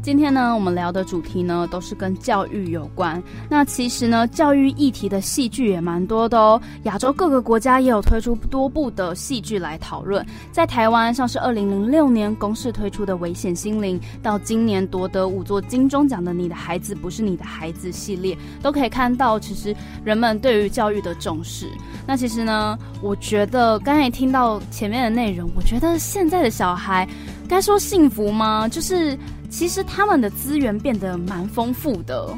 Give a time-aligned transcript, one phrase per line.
[0.00, 3.22] 今天呢，我们聊的主题呢，都是跟教育有关。
[3.48, 6.60] 那其实呢，教育议题的戏剧也蛮多的哦。
[6.84, 10.24] 亚洲各个国家也有推出多部的戏剧来讨论。
[10.50, 21.68] 在台湾，像是二零零六年公视推出的《危险心灵》，到今年夺得五座金钟奖的《你的孩子不是你的孩子》系列，都可以看到，其实人们对于教育的重视。
[22.06, 27.06] 那其实呢，我觉得刚才听到前面的内容，我觉得现在的小孩，
[27.48, 28.66] 该说幸福吗？
[28.68, 29.18] 就是。
[29.48, 32.28] 其实他们的资源变得蛮丰富的。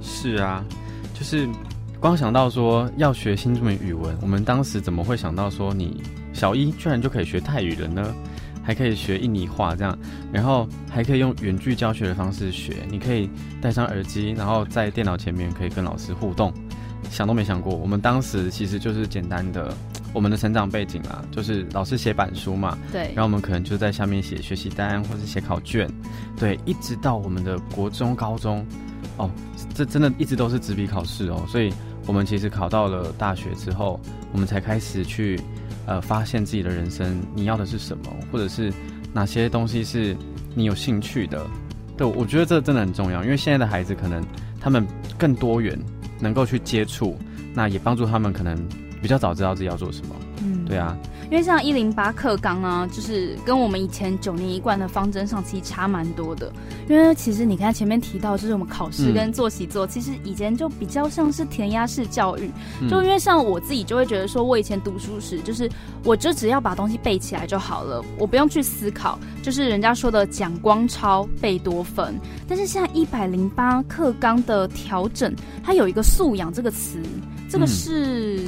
[0.00, 0.64] 是啊，
[1.14, 1.48] 就是
[2.00, 6.02] 光想到说要学新中文语文，我们当时怎么会想到说你
[6.32, 8.14] 小一居然就可以学泰语了呢？
[8.62, 9.98] 还可以学印尼话这样，
[10.30, 13.30] 然后还可以用远距教学的方式学，你可以
[13.62, 16.52] 戴上耳机，然后在电脑前面可以跟老师互动。
[17.10, 19.74] 想都没想过，我们当时其实就是简单的。
[20.14, 25.88] 我们的成长背景啊，就是老师写板书嘛，对，然后我们可能就在下面写学习单或者写考卷，
[26.36, 28.64] 对，一直到我们的国中、高中，
[29.18, 29.30] 哦，
[29.74, 31.72] 这真的一直都是纸笔考试哦，所以
[32.06, 34.00] 我们其实考到了大学之后，
[34.32, 35.38] 我们才开始去
[35.86, 38.72] 呃发现自己的人生，你要的是什么，或者是
[39.12, 40.16] 哪些东西是
[40.54, 41.46] 你有兴趣的，
[41.98, 44.24] 对，我觉得这真的很重要，因为现在的孩子可能
[44.58, 44.86] 他们
[45.18, 45.78] 更多元，
[46.18, 47.16] 能够去接触，
[47.54, 48.56] 那也帮助他们可能。
[49.00, 50.96] 比较早知道自己要做什么，嗯，对啊，
[51.30, 56.52] 因为像一零八课纲啊，就是跟我们以前九年一贯的方针上其实差蛮多的。
[56.88, 62.50] 因为其实你看前面提到，就是我们考试跟做习作，其实以前就比较像是填鸭式教育。
[62.88, 65.70] 就因为像我自己就会觉得说，我以前读书时，就是
[66.02, 72.18] 我就只要把东西背起来就好了，我不用去思考，就是人家说的讲光抄背多分。
[72.48, 76.98] 但是现在一百零八课纲的调整，它有一个素养这个词，
[77.50, 78.40] 这个是。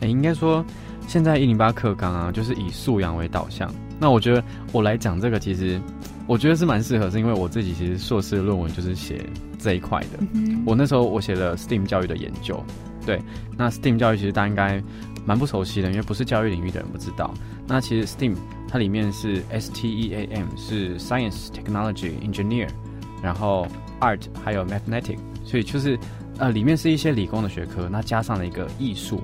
[0.00, 0.64] 哎，应该说，
[1.06, 3.72] 现在一零八课纲啊，就是以素养为导向。
[3.98, 5.80] 那我觉得我来讲这个，其实
[6.26, 9.24] 我觉得是蛮适合，是因为我自己其实硕士论文就是写
[9.58, 10.18] 这一块的。
[10.66, 12.62] 我那时候我写了 STEAM 教育的研究，
[13.06, 13.20] 对。
[13.56, 14.82] 那 STEAM 教育其实大家应该
[15.24, 17.32] 蛮不熟悉的，因为不是教育领域的人不知道。
[17.66, 18.36] 那其实 STEAM
[18.68, 22.68] 它里面是 S T E A M 是 Science Technology Engineer，
[23.22, 23.66] 然后
[24.00, 25.98] Art 还有 Mathematics，所以就是
[26.38, 29.22] 呃里面是一些理工的学科，那加上了一个艺术。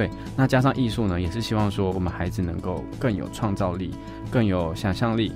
[0.00, 3.90] 对，那加上艺术呢，也是希望说我们孩子能够更有创造力，
[4.30, 5.30] 更有想象力，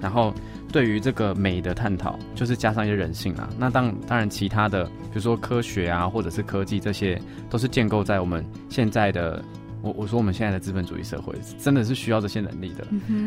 [0.00, 0.34] 然后
[0.72, 3.48] 对于这个美的探讨，就是加上一些人性啊。
[3.56, 9.44] 那当当然，其他的比如说科学啊，或者是科技，这些都是建构在我们现在的
[9.80, 12.84] 我我说我们现在的资本主义社会，真的是需要这些能力的。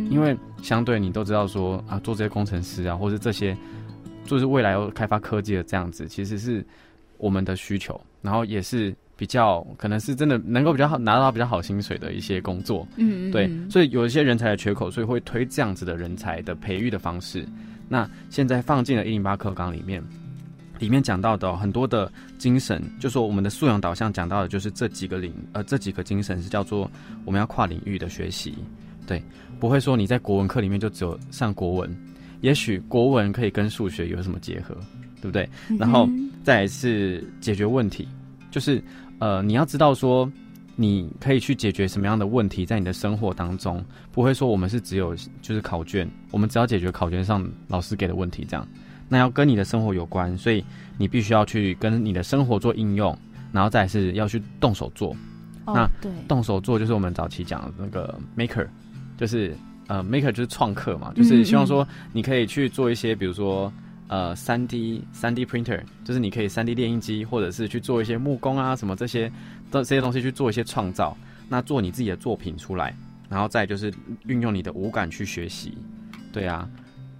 [0.10, 3.56] 因为相对你都知道说啊，做这些工程师啊，或者这些
[4.26, 6.62] 就是未来要开发科技的这样子，其实是
[7.20, 8.94] 我们的需求，然后也是。
[9.16, 17.46] 比较可能是真的能够比较好拿到比较好薪水的一些工作，嗯，对，所以有一些人才的缺口，所以会推这样子的人才的培育的方式。
[17.88, 20.03] 那现在放进了一零八课纲里面，
[20.79, 26.90] 里面讲到的很多的精神，就说我们的素养导向讲到的就是这几个领呃这几个精神是叫做
[27.24, 28.56] 我们要跨领域的学习，
[29.06, 29.22] 对，
[29.59, 31.95] 不会说你在国文课里面就只有上国文，
[32.41, 34.75] 也许国文可以跟数学有什么结合，
[35.22, 35.47] 对不对？
[35.78, 36.09] 然后
[36.44, 38.07] 再是解决问题，
[38.53, 38.80] 就是。
[39.19, 40.30] 呃，你要知道说，
[40.75, 43.81] 你可以去解决什么样的问题，在你的生活当中，
[44.12, 48.68] 不会说我们是只有就是考卷，我们只要解决考卷上老师给的问题这样，
[49.08, 50.62] 那要跟你的生活有关，所以
[50.97, 53.18] 你必须要去跟你的生活做应用，
[53.53, 55.16] 然后再是要去动手做。
[55.66, 58.68] 那对，动手做就是我们早期讲的那个 maker，
[59.16, 59.56] 就是
[59.88, 63.72] 呃 maker 就是创客嘛，就是希望说你可以去做一些，比如说。
[64.13, 69.28] 呃，三 D 三 D printer 就是你可以三 D 电印机，或者是去做一些木工啊什么这些，
[69.72, 71.18] 这这些东西去做一些创造，
[71.50, 72.96] 那做你自己的作品出来，
[73.28, 73.91] 然后再就是
[74.28, 75.75] 运用你的五感去学习，
[76.31, 76.69] 对啊，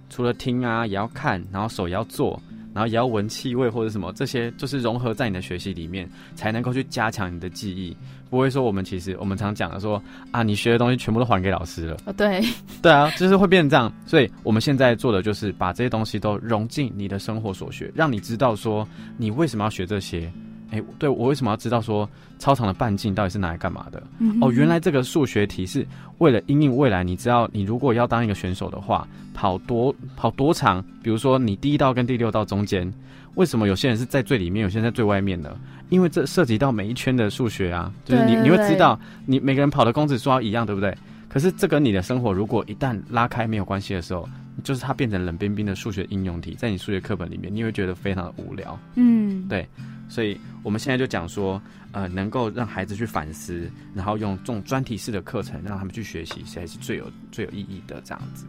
[0.08, 2.40] 除了听啊也要看，然后手也要做。
[2.74, 7.96] 然后也要闻气味或者什么，这些就是融合在你的学习里面，才能够去加强你的记忆。
[8.28, 10.02] 不会说我们其实我们常讲的说
[10.32, 11.96] 啊，你学的东西全部都还给老师了。
[12.04, 12.42] 哦，对，
[12.82, 13.92] 对啊，就是会变成这样。
[14.06, 18.86] 所以我们现在做的就是把这些东西都融进你的生活所学，让你知道说
[19.16, 20.28] 你为什么要学这些。
[20.70, 22.08] 哎，对我为什么要知道说
[22.38, 24.02] 操场的半径到底是拿来干嘛的？
[24.40, 25.86] 哦，原来这个数学题是
[26.18, 30.84] 为了因应未来，你知道你如果要当一个选手的话，跑多跑多长？
[31.02, 32.92] 比如说你第一道跟第六道中间，
[33.34, 35.56] 为什么有些人是在最里面，有些人在最外面呢？
[35.90, 40.96] 因为这涉及到每一圈的数学啊，就是你你会知道，你每个人跑的公尺数要一样，对不对？
[41.28, 44.28] 可是这跟你的生活如果一旦拉开没有关系的时候，
[44.62, 48.78] 就是它变成冷冰冰的数学应用题，在你数学课本里面，你会觉得非常的无聊。
[48.94, 49.66] 嗯，对。
[50.14, 58.46] 所以我们现在就讲说，呃，能够让孩子去反思，然后用这种专题式的课程让他们去学习，才是最有最有意义的这样子。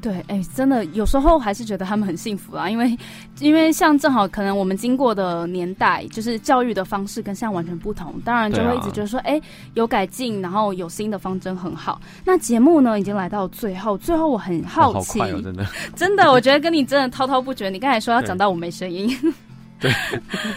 [0.00, 2.98] 对，哎，真的有时候还是觉得他们很幸福啦，因为
[3.38, 9.40] 因为像正好可能我们经过的年代，就是教育的方式跟现在完全不同，当然就会一直觉得说，哎，
[9.74, 12.00] 有改进，然后有新的方针很好。
[12.24, 17.70] 那节目呢，已经来到最后，最后我很好奇，真的， 真的，我觉得跟你真的滔滔不绝。
[17.70, 19.16] 你刚才说要讲到我没声音。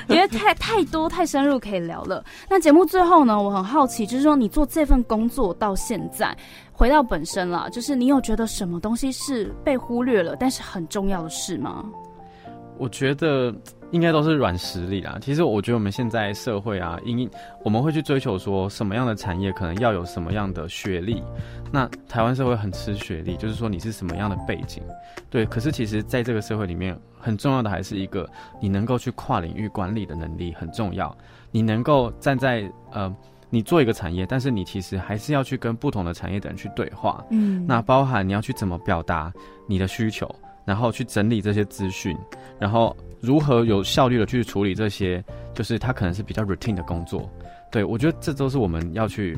[0.08, 2.24] 对， 因为太太多太深入可以聊了。
[2.50, 6.36] 那节目最后呢，我很好奇，就是说你做这份工作到现在，
[6.72, 11.86] 回到本身了，就是你有觉得什么东西是被忽略了，但是很重要的事吗？
[12.78, 13.54] 我觉得
[13.92, 15.18] 应该都是软实力啦。
[15.22, 17.30] 其实我觉得我们现在社会啊，因
[17.64, 21.24] 我们会去追求说什么样的产业可能要有什么样的学历。
[21.72, 24.82] 那台湾社会很吃学历，就是说你是什么样的背景，
[25.30, 25.46] 对。
[25.46, 28.30] 可是其实在这个社会里面，很重要的还是一个
[28.62, 31.16] 你能够去跨领域管理的能力很重要。
[31.52, 33.14] 你能够站在呃，
[33.50, 37.24] 你做一个产业，但是你其实还是要去跟不同的产业的人去对话。
[37.32, 37.66] 嗯。
[37.68, 39.34] 那包含你要去怎么表达
[39.68, 40.30] 你的需求。
[40.70, 42.16] 然后去整理这些资讯，
[42.60, 45.24] 然后如何有效率的去处理这些，
[45.56, 47.28] 就是它可能是比较 routine 的工作。
[47.72, 49.36] 对我觉得这都是我们要去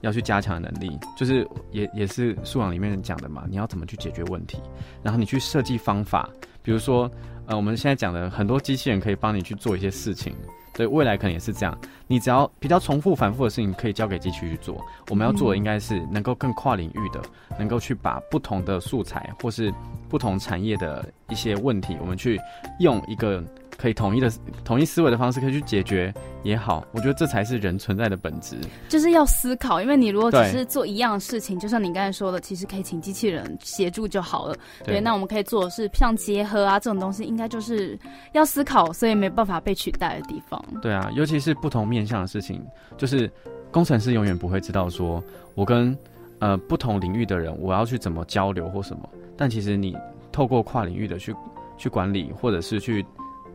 [0.00, 4.58] 要去加强的能力，就是也也是素养里面讲的嘛，你要怎么去解决问题，
[5.00, 6.28] 然后你去设计方法，
[6.60, 7.08] 比如说
[7.46, 10.34] 呃我们现在讲的很多机器人可以帮你去做一些事情。
[10.76, 11.78] 对未来可能也是这样，
[12.08, 14.84] 你只要比较重复反复的事情，可以交给机器去做。
[15.08, 17.22] 我们要做的应该是能够更跨领域的，
[17.56, 19.72] 能够去把不同的素材或是
[20.14, 22.40] 不同产业的一些问题，我们去
[22.78, 23.42] 用一个。
[23.76, 24.30] 可以统一的、
[24.64, 26.14] 统一思维的方式，可以去解决
[26.44, 28.56] 也好，我觉得这才是人存在的本质，
[28.88, 29.82] 就是要思考。
[29.82, 34.56] 因为你如果只是做一样的事情，就像你刚才说的，其实可以请机器人协助就好了。
[34.84, 37.98] 对，那我们可以做的是像结合啊这种东西，应该就是
[38.32, 40.64] 要思考，所以没办法被取代的地方。
[40.80, 42.64] 对啊，尤其是不同面向的事情，
[42.96, 43.28] 就是
[43.72, 45.22] 工程师永远不会知道说，
[45.56, 45.98] 我跟
[46.38, 49.08] 呃不同领域的人，我要去怎么交流或什么。
[49.36, 49.96] 但其实你
[50.30, 51.34] 透过跨领域的去
[51.76, 53.04] 去管理，或者是去。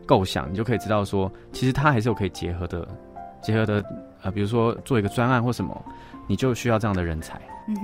[0.06, 2.88] 构想，你就可以知道说，其实它还是有可以结合的，
[3.40, 3.84] 结合的，
[4.22, 5.80] 呃，比如说做一个专案或什么，
[6.26, 7.40] 你就需要这样的人才，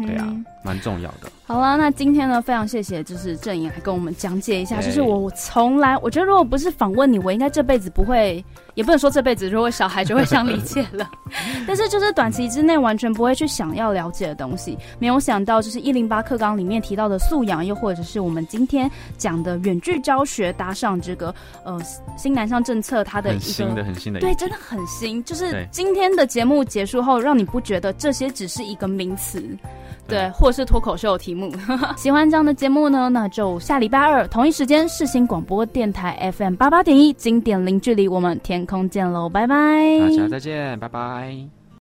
[0.06, 0.26] 对啊，
[0.64, 1.30] 蛮重要的。
[1.46, 8.44] 好了，那今天呢，非常谢谢，就是郑颖来跟我们讲解一下，就是我从来，我觉得如果不是访问你，我应该这辈子不会。
[8.74, 11.10] 也不能说这辈子如果小孩就会想理解了，
[11.66, 14.76] 但是就是短期之内完全不会去想要了解的东西。
[14.98, 21.34] 没有想到就是一零八课纲里面提到的素养，又或者是我们今天讲的远距教学搭上这个
[21.64, 21.80] 呃
[22.18, 25.24] 新南向政策，它的一个新的很新的对，真的很新。
[25.24, 29.42] 就是今天的节目结束后，让你不觉得这些只是一个名词。
[30.08, 31.52] 对，或是脱口秀题目。
[31.98, 39.56] 喜欢这样的节目呢，那就下礼拜二同一时间世新广播电台 FM 八八点一经典零距离，我们天空见喽，拜拜，
[39.98, 41.55] 大家再见，拜拜。